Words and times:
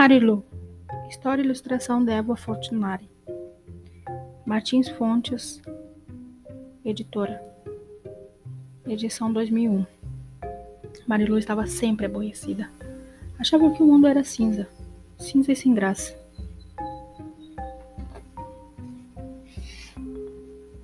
Marilu. 0.00 0.42
História 1.10 1.42
e 1.42 1.44
ilustração 1.44 2.02
Débora 2.02 2.40
Fortunari. 2.40 3.06
Martins 4.46 4.88
Fontes, 4.88 5.60
editora. 6.82 7.38
Edição 8.86 9.30
2001. 9.30 9.84
Marilu 11.06 11.36
estava 11.36 11.66
sempre 11.66 12.06
aborrecida. 12.06 12.70
Achava 13.38 13.70
que 13.72 13.82
o 13.82 13.86
mundo 13.86 14.06
era 14.06 14.24
cinza, 14.24 14.66
cinza 15.18 15.52
e 15.52 15.56
sem 15.56 15.74
graça. 15.74 16.18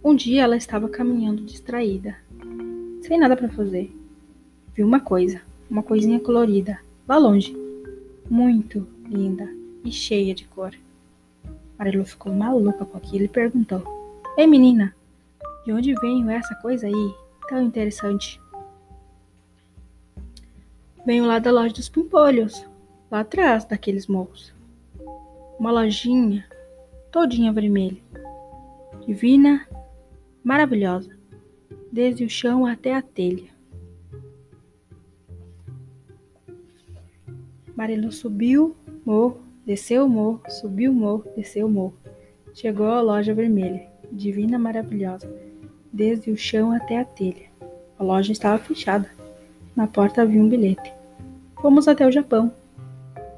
Um 0.04 0.14
dia 0.14 0.42
ela 0.42 0.58
estava 0.58 0.90
caminhando 0.90 1.42
distraída, 1.42 2.18
sem 3.00 3.18
nada 3.18 3.34
para 3.34 3.48
fazer. 3.48 3.90
Viu 4.74 4.86
uma 4.86 5.00
coisa, 5.00 5.40
uma 5.70 5.82
coisinha 5.82 6.20
colorida, 6.20 6.78
lá 7.08 7.16
longe, 7.16 7.56
muito 8.28 8.94
linda 9.08 9.48
e 9.84 9.90
cheia 9.90 10.34
de 10.34 10.44
cor. 10.46 10.74
Marilu 11.78 12.04
ficou 12.04 12.32
maluca 12.32 12.84
com 12.84 12.96
aquilo 12.96 13.24
e 13.24 13.28
perguntou: 13.28 13.82
Ei 14.36 14.46
menina, 14.46 14.94
de 15.64 15.72
onde 15.72 15.94
veio 15.94 16.30
essa 16.30 16.54
coisa 16.56 16.86
aí 16.86 17.14
tão 17.48 17.62
interessante? 17.62 18.40
Venho 21.04 21.26
lá 21.26 21.38
da 21.38 21.52
loja 21.52 21.74
dos 21.74 21.88
pimpolhos, 21.88 22.66
lá 23.10 23.20
atrás 23.20 23.64
daqueles 23.64 24.06
morros. 24.06 24.52
Uma 25.58 25.70
lojinha 25.70 26.44
todinha 27.16 27.50
vermelha, 27.50 28.02
divina 29.06 29.66
maravilhosa, 30.44 31.16
desde 31.90 32.24
o 32.24 32.28
chão 32.28 32.66
até 32.66 32.94
a 32.94 33.00
telha. 33.00 33.48
Marilu 37.74 38.12
subiu 38.12 38.76
o 39.06 39.10
morro, 39.10 39.40
desceu 39.64 40.04
o 40.04 40.08
morro, 40.08 40.42
subiu 40.48 40.90
o 40.90 40.94
morro, 40.94 41.24
desceu 41.36 41.66
o 41.66 41.70
morro. 41.70 41.94
Chegou 42.52 42.86
à 42.88 43.00
loja 43.00 43.32
vermelha, 43.32 43.86
divina 44.10 44.58
maravilhosa, 44.58 45.32
desde 45.92 46.30
o 46.32 46.36
chão 46.36 46.72
até 46.72 46.98
a 46.98 47.04
telha. 47.04 47.46
A 47.98 48.02
loja 48.02 48.32
estava 48.32 48.58
fechada. 48.58 49.08
Na 49.76 49.86
porta 49.86 50.22
havia 50.22 50.42
um 50.42 50.48
bilhete. 50.48 50.92
Fomos 51.62 51.86
até 51.86 52.04
o 52.04 52.10
Japão. 52.10 52.52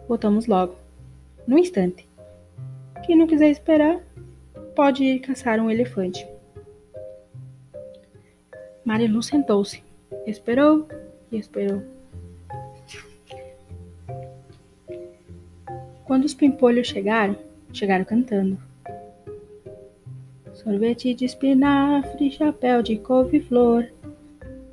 Voltamos 0.08 0.46
logo. 0.46 0.74
No 1.46 1.58
instante. 1.58 2.08
Quem 3.04 3.16
não 3.16 3.26
quiser 3.26 3.50
esperar, 3.50 4.00
pode 4.74 5.04
ir 5.04 5.18
caçar 5.20 5.60
um 5.60 5.70
elefante. 5.70 6.26
Marilu 8.84 9.22
sentou-se, 9.22 9.82
esperou 10.26 10.88
e 11.30 11.36
esperou. 11.36 11.97
Quando 16.18 16.26
os 16.26 16.34
pimpolhos 16.34 16.88
chegaram, 16.88 17.36
chegaram 17.72 18.04
cantando. 18.04 18.58
Sorvete 20.52 21.14
de 21.14 21.24
espinafre, 21.24 22.32
chapéu 22.32 22.82
de 22.82 22.96
couve-flor, 22.96 23.86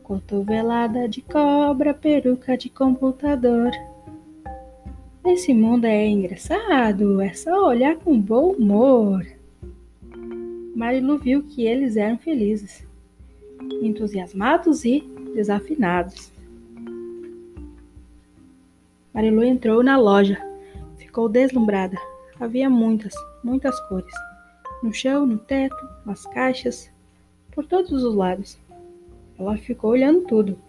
cotovelada 0.01 1.07
de 1.07 1.21
cobra, 1.21 1.93
peruca 1.93 2.57
de 2.57 2.67
computador. 2.67 3.69
Esse 5.23 5.53
mundo 5.53 5.85
é 5.85 6.07
engraçado, 6.07 7.21
é 7.21 7.31
só 7.35 7.67
olhar 7.67 7.95
com 7.97 8.19
bom 8.19 8.53
humor. 8.53 9.23
Marilu 10.75 11.19
viu 11.19 11.43
que 11.43 11.63
eles 11.63 11.95
eram 11.95 12.17
felizes 12.17 12.83
entusiasmados 13.83 14.83
e 14.83 15.01
desafinados. 15.35 16.31
Marilu 19.13 19.43
entrou 19.43 19.83
na 19.83 19.95
loja. 19.95 20.54
Ficou 21.15 21.29
deslumbrada. 21.29 21.97
Havia 22.37 22.69
muitas, 22.69 23.13
muitas 23.41 23.79
cores. 23.87 24.13
No 24.83 24.93
chão, 24.93 25.25
no 25.25 25.37
teto, 25.37 25.73
nas 26.05 26.25
caixas, 26.25 26.91
por 27.53 27.65
todos 27.65 28.03
os 28.03 28.13
lados. 28.13 28.59
Ela 29.39 29.55
ficou 29.55 29.91
olhando 29.91 30.27
tudo, 30.27 30.59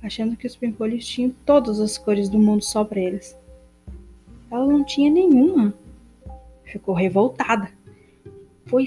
achando 0.00 0.36
que 0.36 0.46
os 0.46 0.54
pimpolhos 0.54 1.04
tinham 1.04 1.34
todas 1.44 1.80
as 1.80 1.98
cores 1.98 2.28
do 2.28 2.38
mundo 2.38 2.62
só 2.62 2.84
para 2.84 3.00
eles. 3.00 3.36
Ela 4.48 4.68
não 4.68 4.84
tinha 4.84 5.10
nenhuma. 5.10 5.74
Ficou 6.62 6.94
revoltada. 6.94 7.68
Foi. 8.66 8.86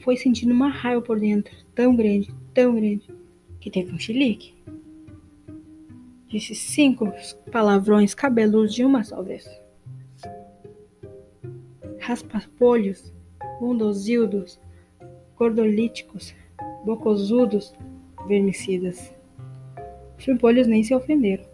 Foi 0.00 0.18
sentindo 0.18 0.52
uma 0.52 0.68
raiva 0.68 1.00
por 1.00 1.18
dentro, 1.18 1.56
tão 1.74 1.96
grande, 1.96 2.28
tão 2.52 2.74
grande 2.74 3.08
que 3.58 3.70
teve 3.70 3.90
um 3.90 3.98
chilique. 3.98 4.52
Disse 6.28 6.54
cinco 6.54 7.10
palavrões 7.50 8.12
cabeludos 8.12 8.74
de 8.74 8.84
uma 8.84 9.02
só 9.02 9.22
vez. 9.22 9.63
Raspapolhos, 12.06 13.10
bundosildos, 13.58 14.60
gordolíticos, 15.38 16.34
bocosudos, 16.84 17.74
vermicidas. 18.28 19.10
Os 20.18 20.26
pimpolhos 20.26 20.66
nem 20.66 20.82
se 20.82 20.94
ofenderam. 20.94 21.44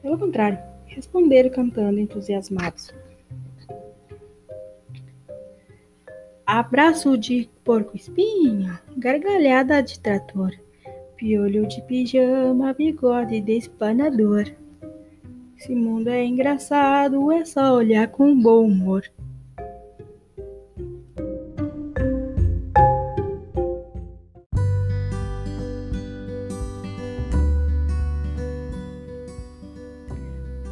Pelo 0.00 0.18
contrário, 0.18 0.58
responderam 0.86 1.50
cantando 1.50 2.00
entusiasmados. 2.00 2.90
Abraço 6.46 7.18
de 7.18 7.50
porco-espinho, 7.62 8.78
gargalhada 8.96 9.82
de 9.82 10.00
trator, 10.00 10.52
piolho 11.16 11.68
de 11.68 11.82
pijama, 11.82 12.72
bigode 12.72 13.42
de 13.42 13.58
espanador. 13.58 14.50
Esse 15.58 15.74
mundo 15.74 16.08
é 16.08 16.24
engraçado, 16.24 17.30
é 17.30 17.44
só 17.44 17.74
olhar 17.74 18.08
com 18.08 18.34
bom 18.40 18.64
humor. 18.64 19.04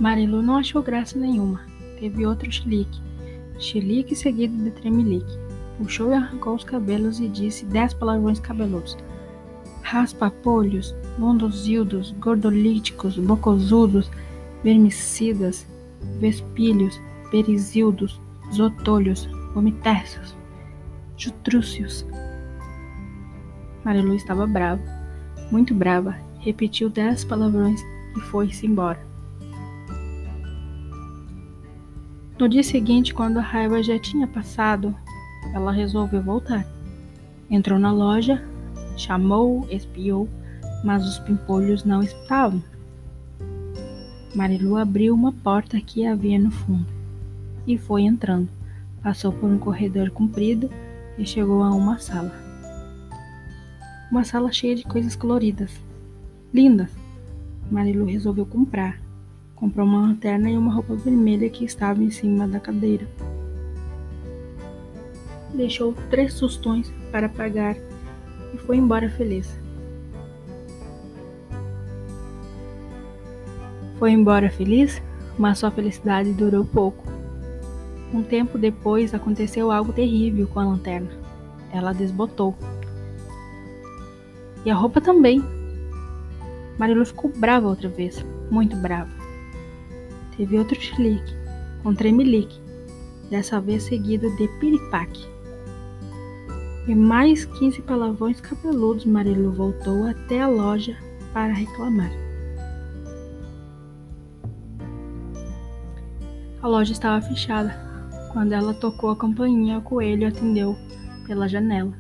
Marilu 0.01 0.43
não 0.43 0.57
achou 0.59 0.83
graça 0.83 1.19
nenhuma. 1.19 1.61
Teve 1.99 2.25
outro 2.25 2.51
chilique. 2.51 3.01
Chilique 3.59 4.15
seguido 4.15 4.57
de 4.63 4.71
tremelique. 4.71 5.39
Puxou 5.77 6.11
e 6.11 6.15
arrancou 6.15 6.55
os 6.55 6.63
cabelos 6.63 7.19
e 7.19 7.29
disse 7.29 7.65
dez 7.65 7.93
palavrões 7.93 8.39
cabeludos. 8.39 8.97
Raspapolhos, 9.83 10.95
mondosildos, 11.19 12.13
gordolíticos, 12.21 13.19
bocozudos, 13.19 14.11
vermicidas, 14.63 15.67
vespilhos, 16.21 17.01
perizildos, 17.31 18.21
zotolhos, 18.55 19.29
vomitércios, 19.55 20.37
jutrúcios. 21.17 22.07
Marilu 23.85 24.15
estava 24.15 24.47
brava, 24.47 24.83
muito 25.51 25.75
brava, 25.75 26.15
repetiu 26.39 26.89
dez 26.89 27.25
palavrões 27.25 27.81
e 28.17 28.21
foi-se 28.21 28.67
embora. 28.67 29.09
No 32.39 32.49
dia 32.49 32.63
seguinte, 32.63 33.13
quando 33.13 33.39
a 33.39 33.43
raiva 33.43 33.83
já 33.83 33.99
tinha 33.99 34.25
passado, 34.25 34.95
ela 35.53 35.73
resolveu 35.73 36.23
voltar. 36.23 36.65
Entrou 37.51 37.81
na 37.81 37.91
loja, 37.91 38.41
chamou, 38.97 39.67
espiou, 39.69 40.29
mas 40.85 41.05
os 41.05 41.19
pimpolhos 41.19 41.83
não 41.83 42.01
estavam. 42.01 42.63
Marilu 44.37 44.77
abriu 44.77 45.15
uma 45.15 45.33
porta 45.33 45.81
que 45.81 46.07
havia 46.07 46.39
no 46.39 46.53
fundo 46.53 46.87
e 47.67 47.77
foi 47.77 48.03
entrando. 48.03 48.49
Passou 49.03 49.33
por 49.33 49.51
um 49.51 49.59
corredor 49.59 50.11
comprido 50.11 50.71
e 51.19 51.27
chegou 51.27 51.65
a 51.65 51.71
uma 51.71 51.99
sala. 51.99 52.33
Uma 54.13 54.23
sala 54.23 54.53
cheia 54.53 54.77
de 54.77 54.85
coisas 54.85 55.17
coloridas, 55.17 55.73
lindas. 56.55 56.91
Marilu 57.69 58.05
resolveu 58.05 58.47
comprar. 58.47 59.08
Comprou 59.59 59.87
uma 59.87 60.01
lanterna 60.01 60.51
e 60.51 60.57
uma 60.57 60.73
roupa 60.73 60.95
vermelha 60.95 61.51
que 61.51 61.65
estava 61.65 62.03
em 62.03 62.11
cima 62.11 62.47
da 62.47 62.61
cadeira 62.61 63.07
deixou 65.59 65.95
três 66.11 66.35
sustões 66.35 66.93
para 67.11 67.29
pagar 67.29 67.77
e 68.55 68.59
foi 68.59 68.77
embora 68.77 69.09
feliz. 69.11 69.59
Foi 73.99 74.13
embora 74.13 74.49
feliz, 74.49 75.03
mas 75.37 75.59
sua 75.59 75.71
felicidade 75.71 76.33
durou 76.33 76.65
pouco. 76.65 77.05
Um 78.15 78.23
tempo 78.23 78.57
depois 78.57 79.13
aconteceu 79.13 79.71
algo 79.71 79.93
terrível 79.93 80.47
com 80.47 80.61
a 80.61 80.65
lanterna. 80.65 81.11
Ela 81.73 81.93
desbotou. 81.93 82.57
E 84.65 84.71
a 84.71 84.75
roupa 84.75 85.01
também. 85.01 85.43
Marilu 86.79 87.05
ficou 87.05 87.33
brava 87.37 87.67
outra 87.67 87.89
vez, 87.89 88.25
muito 88.51 88.77
brava. 88.77 89.18
Teve 90.39 90.59
outro 90.59 90.81
chilique, 90.81 91.35
com 91.83 91.95
tremelique, 91.95 92.59
dessa 93.29 93.61
vez 93.61 93.83
seguido 93.83 94.35
de 94.37 94.49
piripaque. 94.59 95.27
E 96.87 96.95
mais 96.95 97.45
quinze 97.45 97.83
palavrões 97.83 98.41
cabeludos, 98.41 99.05
Marilu 99.05 99.53
voltou 99.53 100.05
até 100.07 100.41
a 100.41 100.49
loja 100.49 100.97
para 101.35 101.53
reclamar. 101.53 102.11
loja 106.69 106.93
estava 106.93 107.21
fechada. 107.21 107.75
Quando 108.33 108.53
ela 108.53 108.75
tocou 108.75 109.11
a 109.11 109.17
campainha, 109.17 109.79
o 109.79 109.83
coelho 109.83 110.29
atendeu 110.29 110.77
pela 111.27 111.49
janela. 111.49 111.93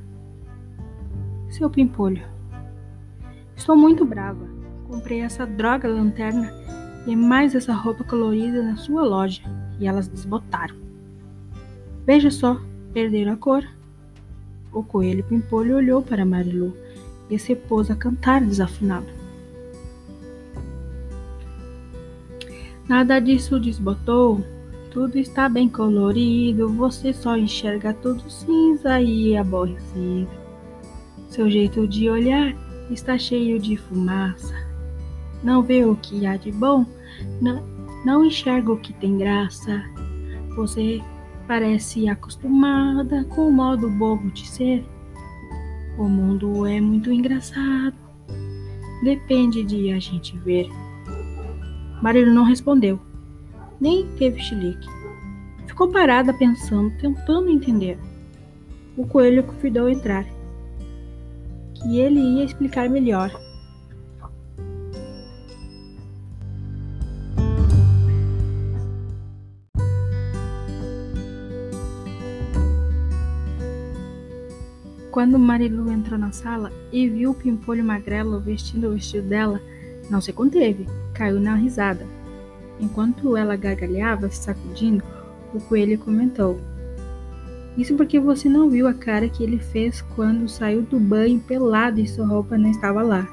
Seu 1.50 1.68
pimpolho. 1.68 2.22
Estou 3.56 3.74
muito 3.74 4.04
brava. 4.04 4.46
Comprei 4.86 5.22
essa 5.22 5.46
droga 5.46 5.88
lanterna 5.88 6.52
e 7.06 7.16
mais 7.16 7.54
essa 7.54 7.72
roupa 7.72 8.04
colorida 8.04 8.62
na 8.62 8.76
sua 8.76 9.02
loja 9.02 9.42
e 9.78 9.86
elas 9.86 10.08
desbotaram. 10.08 10.76
Veja 12.06 12.30
só, 12.30 12.60
perderam 12.92 13.32
a 13.32 13.36
cor. 13.36 13.64
O 14.72 14.82
coelho 14.82 15.24
pimpolho 15.24 15.76
olhou 15.76 16.02
para 16.02 16.24
Marilu 16.24 16.76
e 17.30 17.38
se 17.38 17.54
pôs 17.54 17.90
a 17.90 17.96
cantar 17.96 18.40
desafinado. 18.40 19.06
Nada 22.88 23.18
disso 23.20 23.60
desbotou, 23.60 24.42
tudo 24.90 25.18
está 25.18 25.48
bem 25.48 25.68
colorido, 25.68 26.68
você 26.70 27.12
só 27.12 27.36
enxerga 27.36 27.92
tudo 27.92 28.30
cinza 28.30 29.00
e 29.00 29.36
aborrecido. 29.36 30.28
Seu 31.28 31.50
jeito 31.50 31.86
de 31.86 32.08
olhar 32.08 32.54
está 32.90 33.18
cheio 33.18 33.58
de 33.58 33.76
fumaça. 33.76 34.67
Não 35.42 35.62
vê 35.62 35.84
o 35.84 35.96
que 35.96 36.26
há 36.26 36.36
de 36.36 36.50
bom, 36.50 36.84
não, 37.40 37.62
não 38.04 38.24
enxerga 38.24 38.72
o 38.72 38.78
que 38.78 38.92
tem 38.92 39.16
graça. 39.16 39.82
Você 40.56 41.00
parece 41.46 42.08
acostumada 42.08 43.24
com 43.24 43.48
o 43.48 43.52
modo 43.52 43.88
bobo 43.88 44.30
de 44.30 44.46
ser. 44.46 44.84
O 45.96 46.08
mundo 46.08 46.66
é 46.66 46.80
muito 46.80 47.12
engraçado. 47.12 47.94
Depende 49.02 49.62
de 49.64 49.92
a 49.92 49.98
gente 49.98 50.36
ver. 50.38 50.68
Marido 52.02 52.32
não 52.32 52.44
respondeu, 52.44 53.00
nem 53.80 54.06
teve 54.16 54.40
chilique. 54.40 54.86
Ficou 55.66 55.88
parada 55.88 56.32
pensando, 56.34 56.92
tentando 56.98 57.50
entender. 57.50 57.98
O 58.96 59.06
coelho 59.06 59.44
convidou 59.44 59.88
entrar, 59.88 60.24
que 61.74 61.98
ele 61.98 62.20
ia 62.20 62.44
explicar 62.44 62.88
melhor. 62.88 63.30
Quando 75.10 75.38
Marilu 75.38 75.90
entrou 75.90 76.18
na 76.18 76.32
sala 76.32 76.70
e 76.92 77.08
viu 77.08 77.30
o 77.30 77.34
pimpolho 77.34 77.82
magrelo 77.82 78.40
vestindo 78.40 78.88
o 78.88 78.92
vestido 78.92 79.26
dela, 79.26 79.60
não 80.10 80.20
se 80.20 80.32
conteve, 80.32 80.86
caiu 81.14 81.40
na 81.40 81.54
risada. 81.54 82.06
Enquanto 82.78 83.36
ela 83.36 83.56
gargalhava, 83.56 84.28
se 84.28 84.44
sacudindo, 84.44 85.02
o 85.54 85.60
coelho 85.60 85.98
comentou: 85.98 86.60
Isso 87.76 87.94
porque 87.94 88.20
você 88.20 88.48
não 88.48 88.68
viu 88.68 88.86
a 88.86 88.94
cara 88.94 89.28
que 89.28 89.42
ele 89.42 89.58
fez 89.58 90.02
quando 90.14 90.48
saiu 90.48 90.82
do 90.82 91.00
banho 91.00 91.40
pelado 91.40 92.00
e 92.00 92.06
sua 92.06 92.26
roupa 92.26 92.58
não 92.58 92.70
estava 92.70 93.02
lá. 93.02 93.26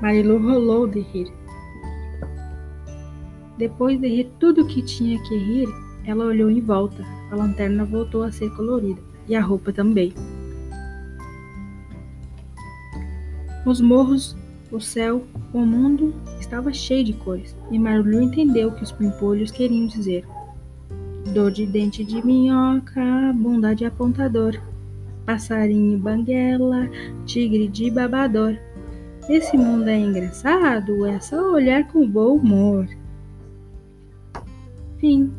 Marilu 0.00 0.38
rolou 0.38 0.86
de 0.86 1.00
rir. 1.00 1.32
Depois 3.56 4.00
de 4.00 4.08
rir 4.08 4.30
tudo 4.38 4.62
o 4.62 4.66
que 4.66 4.82
tinha 4.82 5.22
que 5.22 5.36
rir, 5.36 5.68
ela 6.06 6.24
olhou 6.24 6.50
em 6.50 6.60
volta. 6.60 7.04
A 7.30 7.36
lanterna 7.36 7.84
voltou 7.84 8.22
a 8.22 8.32
ser 8.32 8.50
colorida 8.54 9.00
e 9.28 9.34
a 9.34 9.40
roupa 9.40 9.72
também. 9.72 10.12
Os 13.64 13.80
morros, 13.80 14.36
o 14.70 14.78
céu, 14.78 15.24
o 15.52 15.60
mundo 15.60 16.14
estava 16.38 16.72
cheio 16.72 17.04
de 17.04 17.14
cores, 17.14 17.56
e 17.70 17.78
Marlu 17.78 18.20
entendeu 18.20 18.68
o 18.68 18.72
que 18.72 18.82
os 18.82 18.92
pimpolhos 18.92 19.50
queriam 19.50 19.86
dizer. 19.86 20.26
Dor 21.32 21.50
de 21.50 21.64
dente 21.64 22.04
de 22.04 22.24
minhoca, 22.24 23.32
bunda 23.34 23.74
de 23.74 23.86
apontador, 23.86 24.60
passarinho 25.24 25.98
banguela, 25.98 26.88
tigre 27.24 27.66
de 27.66 27.90
babador. 27.90 28.56
Esse 29.28 29.56
mundo 29.56 29.88
é 29.88 29.98
engraçado, 29.98 31.06
é 31.06 31.18
só 31.18 31.52
olhar 31.52 31.88
com 31.88 32.06
bom 32.06 32.36
humor. 32.36 32.86
Fim. 34.98 35.32